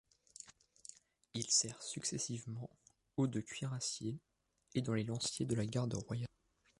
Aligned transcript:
Il 1.35 1.51
sert 1.51 1.79
successivement 1.83 2.71
au 3.17 3.27
de 3.27 3.39
cuirassiers, 3.39 4.17
et 4.73 4.81
dans 4.81 4.95
les 4.95 5.03
lanciers 5.03 5.45
de 5.45 5.53
la 5.53 5.67
Garde 5.67 5.93
royale. 5.93 6.27